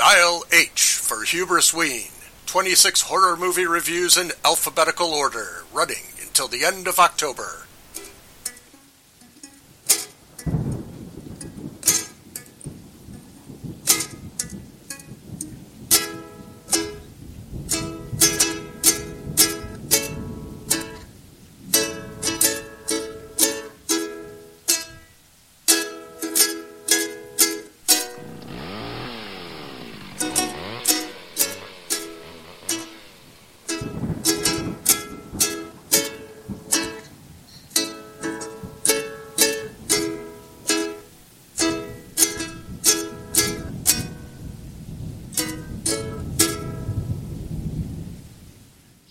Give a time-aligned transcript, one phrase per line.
[0.00, 2.08] Dial H for Hubrisween.
[2.46, 7.66] 26 horror movie reviews in alphabetical order, running until the end of October.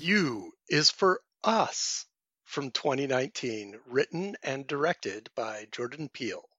[0.10, 2.08] You is for Us
[2.44, 6.50] from 2019, written and directed by Jordan Peele.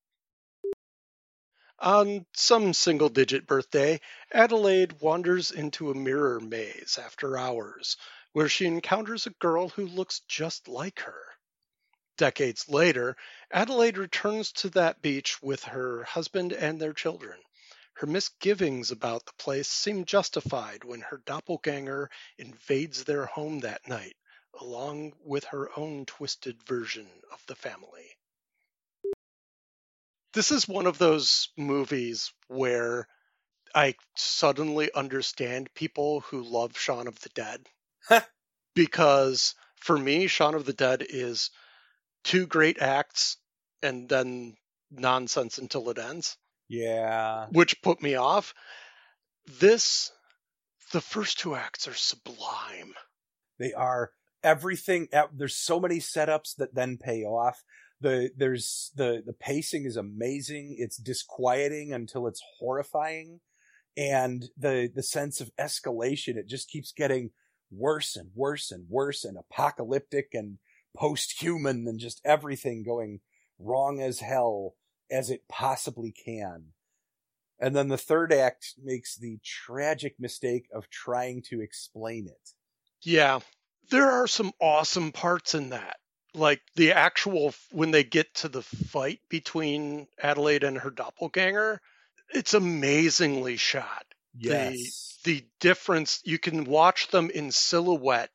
[1.81, 4.01] On some single digit birthday,
[4.31, 7.97] Adelaide wanders into a mirror maze after hours,
[8.35, 11.25] where she encounters a girl who looks just like her.
[12.19, 13.17] Decades later,
[13.51, 17.41] Adelaide returns to that beach with her husband and their children.
[18.01, 24.17] Her misgivings about the place seem justified when her doppelganger invades their home that night,
[24.59, 28.17] along with her own twisted version of the family.
[30.33, 33.07] This is one of those movies where
[33.75, 37.69] I suddenly understand people who love Shaun of the Dead.
[38.75, 41.51] because for me, Shaun of the Dead is
[42.25, 43.37] two great acts
[43.83, 44.57] and then
[44.91, 46.39] nonsense until it ends,
[46.71, 47.47] Yeah.
[47.51, 48.55] which put me off.
[49.59, 50.13] This,
[50.93, 52.95] the first two acts are sublime.
[53.59, 54.13] They are
[54.43, 55.09] everything.
[55.35, 57.63] There's so many setups that then pay off.
[58.01, 60.77] The there's the the pacing is amazing.
[60.79, 63.41] It's disquieting until it's horrifying,
[63.97, 66.37] and the the sense of escalation.
[66.37, 67.31] It just keeps getting
[67.71, 70.59] worse and worse and worse and apocalyptic and
[70.97, 73.21] post-human and just everything going
[73.59, 74.75] wrong as hell
[75.11, 76.73] as it possibly can.
[77.59, 82.51] And then the third act makes the tragic mistake of trying to explain it.
[83.03, 83.41] Yeah,
[83.91, 85.97] there are some awesome parts in that.
[86.33, 91.81] Like the actual, when they get to the fight between Adelaide and her doppelganger,
[92.33, 94.07] it's amazingly shot.
[94.39, 95.19] Yes.
[95.25, 98.31] The difference, you can watch them in silhouette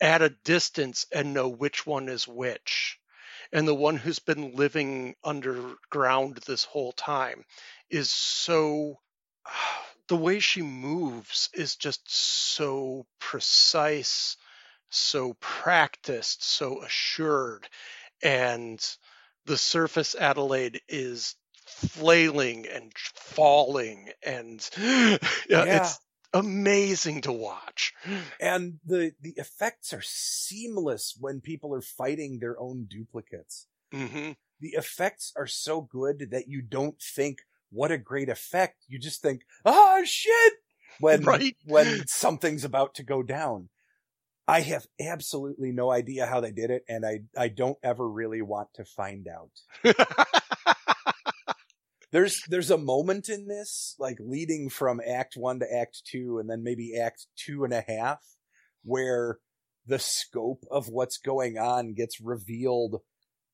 [0.00, 2.98] at a distance and know which one is which.
[3.52, 7.44] And the one who's been living underground this whole time
[7.90, 9.00] is so.
[10.08, 14.36] The way she moves is just so precise,
[14.90, 17.68] so practiced, so assured.
[18.22, 18.84] And
[19.46, 21.36] the surface Adelaide is
[21.66, 25.64] flailing and falling and yeah, Yeah.
[25.70, 26.00] it's
[26.34, 27.92] amazing to watch.
[28.40, 33.66] and the the effects are seamless when people are fighting their own duplicates.
[33.92, 37.38] hmm The effects are so good that you don't think
[37.70, 38.84] what a great effect.
[38.88, 40.52] You just think, oh shit!"
[41.00, 41.56] when Right.
[41.64, 43.68] when something's about to go down.
[44.48, 48.42] I have absolutely no idea how they did it, and I I don't ever really
[48.42, 49.52] want to find out.
[52.12, 56.48] there's there's a moment in this like leading from act one to act two and
[56.48, 58.20] then maybe act two and a half
[58.84, 59.38] where
[59.86, 63.00] the scope of what's going on gets revealed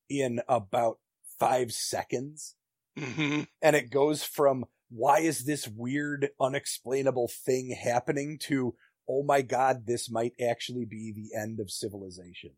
[0.09, 0.99] in about
[1.39, 2.55] five seconds.
[2.97, 8.75] Hmm and it goes from why is this weird unexplainable thing happening to
[9.07, 12.51] oh my god this might actually be the end of civilization.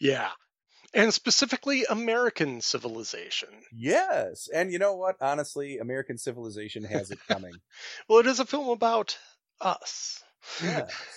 [0.00, 0.30] Yeah.
[0.92, 3.48] And specifically American civilization.
[3.72, 7.52] yes and you know what honestly american civilization has it coming
[8.08, 9.18] Well, it is a film about
[9.60, 10.22] us.
[10.62, 10.90] Yes.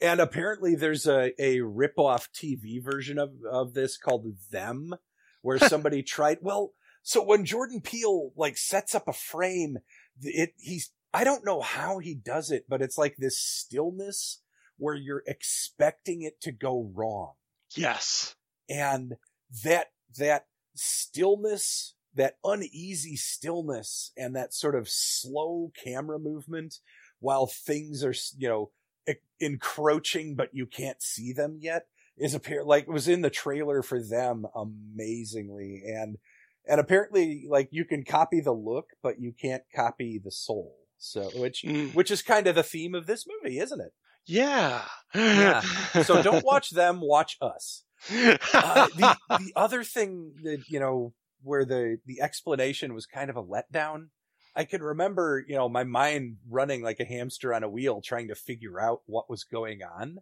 [0.00, 4.92] And apparently there's a, a rip-off TV version of, of this called Them,
[5.40, 6.72] where somebody tried, well,
[7.02, 9.78] so when Jordan Peele like sets up a frame,
[10.20, 14.42] it, he's, I don't know how he does it, but it's like this stillness
[14.76, 17.34] where you're expecting it to go wrong.
[17.74, 18.34] Yes.
[18.68, 19.14] And
[19.64, 19.88] that,
[20.18, 26.80] that stillness, that uneasy stillness and that sort of slow camera movement
[27.20, 28.70] while things are, you know,
[29.40, 33.82] encroaching, but you can't see them yet is appear like it was in the trailer
[33.82, 35.82] for them amazingly.
[35.84, 36.16] And,
[36.66, 40.76] and apparently like you can copy the look, but you can't copy the soul.
[40.98, 41.94] So, which, Mm.
[41.94, 43.92] which is kind of the theme of this movie, isn't it?
[44.26, 44.84] Yeah.
[45.14, 45.60] Yeah.
[46.04, 47.83] So don't watch them, watch us.
[48.10, 51.12] Uh, the the other thing that you know
[51.42, 54.08] where the the explanation was kind of a letdown
[54.56, 58.28] I can remember, you know, my mind running like a hamster on a wheel trying
[58.28, 60.18] to figure out what was going on.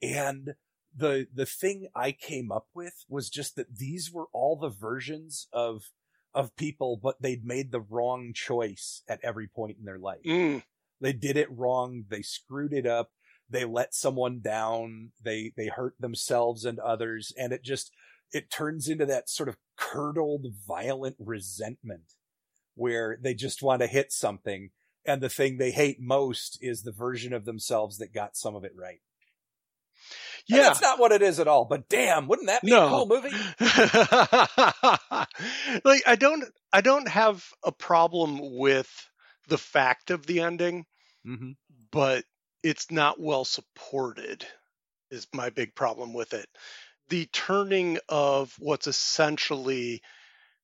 [0.00, 0.54] And
[0.96, 5.48] the the thing I came up with was just that these were all the versions
[5.52, 5.90] of
[6.32, 10.22] of people, but they'd made the wrong choice at every point in their life.
[10.24, 10.62] Mm.
[11.00, 12.04] They did it wrong.
[12.08, 13.10] They screwed it up.
[13.54, 15.12] They let someone down.
[15.24, 17.90] They they hurt themselves and others, and it just
[18.32, 22.12] it turns into that sort of curdled, violent resentment
[22.74, 24.70] where they just want to hit something,
[25.06, 28.64] and the thing they hate most is the version of themselves that got some of
[28.64, 29.00] it right.
[30.50, 30.64] And Yeah.
[30.64, 31.64] that's not what it is at all.
[31.64, 32.86] But damn, wouldn't that be No.
[32.86, 33.30] a cool movie?
[35.84, 38.90] like I don't I don't have a problem with
[39.48, 40.86] the fact of the ending,
[41.26, 41.52] Mm-hmm.
[41.90, 42.24] but
[42.64, 44.46] it's not well supported
[45.10, 46.48] is my big problem with it.
[47.08, 50.02] The turning of what's essentially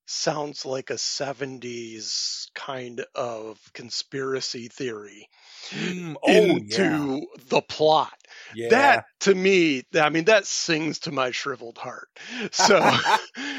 [0.06, 5.29] sounds like a 70s kind of conspiracy theory
[5.73, 8.12] Mm, oh into the plot.
[8.50, 12.08] yeah, That to me, I mean, that sings to my shriveled heart.
[12.52, 12.81] So,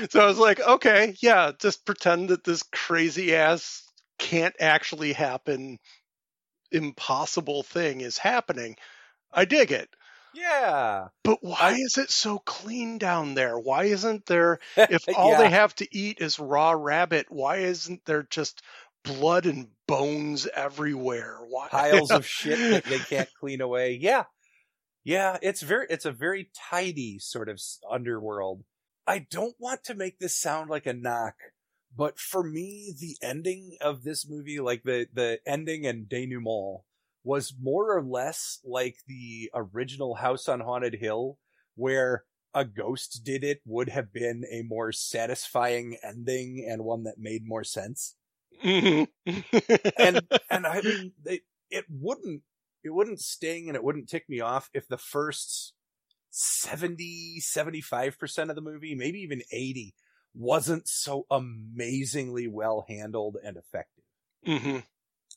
[0.09, 3.83] so I was like, okay, yeah, just pretend that this crazy ass
[4.19, 5.79] can't actually happen,
[6.71, 8.75] impossible thing is happening.
[9.31, 9.89] I dig it.
[10.33, 11.07] yeah.
[11.23, 13.57] But why I- is it so clean down there?
[13.59, 15.37] Why isn't there, if all Yeah.
[15.39, 18.61] they have to eat is raw rabbit, why isn't there just
[19.03, 21.37] blood and bones everywhere?
[21.49, 21.67] Why?
[21.71, 23.93] piles of shit that they can't clean away.
[24.01, 24.23] Yeah.
[25.03, 27.59] Yeah, it's very it's a very tidy sort of
[27.89, 28.63] underworld.
[29.07, 31.33] I don't want to make this sound like a knock,
[31.95, 36.81] but for me the ending of this movie like the the ending and denouement
[37.23, 41.37] was more or less like the original House on Haunted Hill
[41.75, 47.17] where a ghost did it would have been a more satisfying ending and one that
[47.17, 48.15] made more sense
[48.63, 49.07] Mhm.
[49.97, 52.43] and and I mean, it, it wouldn't
[52.83, 55.73] it wouldn't sting and it wouldn't tick me off if the first
[56.29, 59.95] 70 75 percent of the movie, maybe even eighty,
[60.33, 64.03] wasn't so amazingly well handled and effective.
[64.47, 64.83] Mhm.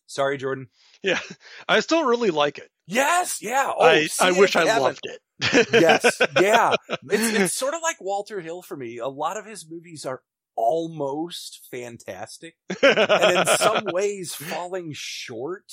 [0.06, 0.68] Sorry, Jordan.
[1.02, 1.20] Yeah,
[1.68, 2.70] I still really like it.
[2.86, 3.72] Yes, yeah.
[3.74, 5.20] Oh, I I wish I loved it.
[5.72, 6.74] yes, yeah.
[6.88, 8.98] It's, it's sort of like Walter Hill for me.
[8.98, 10.22] A lot of his movies are
[10.56, 12.54] almost fantastic.
[12.82, 15.72] and in some ways falling short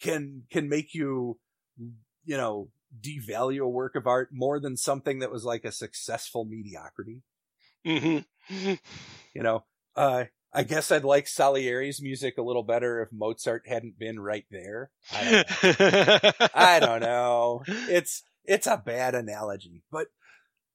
[0.00, 1.38] can can make you
[2.24, 2.68] you know
[3.00, 7.22] devalue a work of art more than something that was like a successful mediocrity
[7.84, 8.18] hmm
[8.50, 9.64] you know
[9.96, 14.46] uh i guess i'd like salieri's music a little better if mozart hadn't been right
[14.50, 14.90] there.
[15.12, 17.62] I don't know, I don't know.
[17.88, 20.08] it's it's a bad analogy but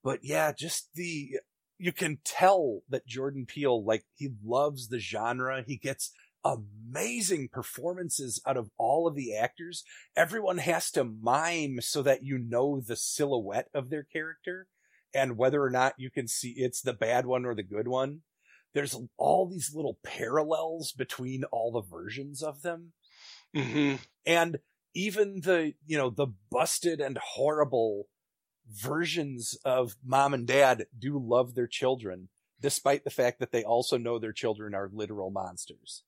[0.04, 1.38] but yeah just the
[1.78, 5.64] you can tell that jordan peele like he loves the genre.
[5.66, 6.12] He gets
[6.44, 9.84] amazing performances out of all of the actors.
[10.16, 14.68] Everyone has to mime so that you know the silhouette of their character
[15.14, 18.22] and whether or not you can see it's the bad one or the good one
[18.74, 22.94] there's all these little parallels between all the versions of them.
[23.56, 23.96] Hmm
[24.30, 24.60] and
[24.94, 28.08] even the you know the busted and horrible
[28.72, 32.30] versions of mom and dad do love their children
[32.62, 36.04] despite the fact that they also know their children are literal monsters.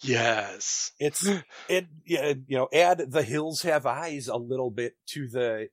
[0.00, 0.92] Yes.
[0.98, 1.26] it's
[1.68, 5.68] it yeah, you know add the hills have eyes a little bit to the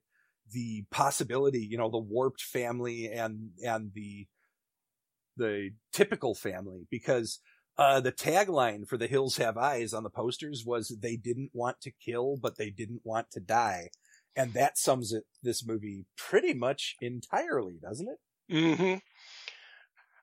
[0.51, 4.27] the possibility you know the warped family and and the
[5.37, 7.39] the typical family because
[7.77, 11.79] uh the tagline for the hills have eyes on the posters was they didn't want
[11.81, 13.89] to kill but they didn't want to die.
[14.33, 18.17] And that sums it this movie pretty much entirely doesn't it?
[18.49, 18.95] Hmm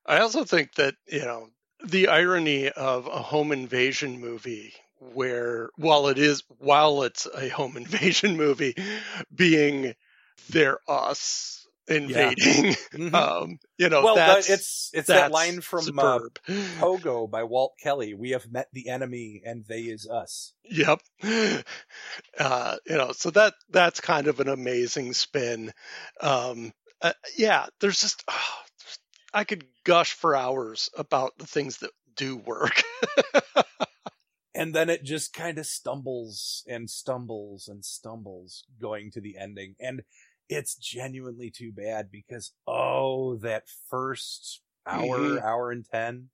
[0.08, 1.50] I also think that, you know,
[1.84, 7.76] the irony of a home invasion movie where while it is while it's a home
[7.82, 8.74] invasion movie
[9.32, 9.94] being
[10.50, 12.76] they're us invading
[13.14, 16.18] um you know well that's it's it's that line from uh,
[16.78, 21.00] pogo by walt kelly we have met the enemy and they is us Yep.
[22.38, 25.72] Uh, you know, so that that's kind of an amazing spin.
[26.20, 28.54] Um, uh, yeah, there's just oh,
[29.34, 32.82] I could gush for hours about the things that do work.
[34.54, 39.74] and then it just kind of stumbles and stumbles and stumbles going to the ending
[39.80, 40.02] and
[40.48, 45.42] it's genuinely too bad because oh that first hour Mhm.
[45.42, 46.30] hour and 10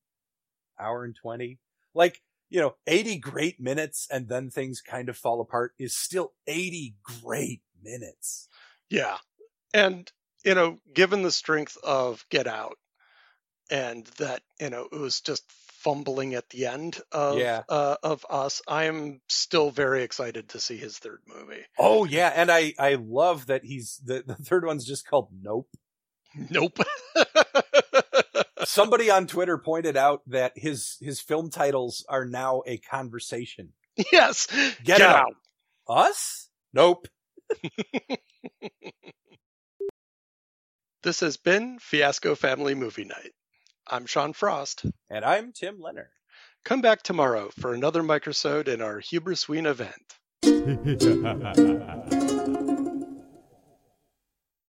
[0.79, 1.59] hour and 20
[1.95, 6.33] like you know 80 great minutes and then things kind of fall apart is still
[6.47, 8.49] 80 great minutes
[8.91, 9.17] yeah,
[9.75, 10.11] and
[10.45, 12.79] you know, given the strength of Get Out,
[13.71, 15.51] and that you know it was just
[15.85, 17.63] fumbling at the end of Yeah.
[17.69, 21.63] uh, of us, I am still very excited to see his third movie.
[21.79, 25.69] Oh yeah, and I I love that he's the the third one's just called Nope.
[26.51, 26.79] Nope.
[28.65, 33.73] Somebody on Twitter pointed out that his his film titles are now a conversation.
[34.11, 34.49] yes.
[34.83, 35.35] Get, out.
[35.89, 36.49] Us?
[36.73, 37.07] Nope.
[41.03, 43.33] This has been Fiasco Family Movie Night.
[43.87, 44.87] I'm Sean Frost.
[45.11, 46.09] And I'm Tim Leonard.
[46.65, 50.19] Come back tomorrow for another microsode in our Hubrisween event.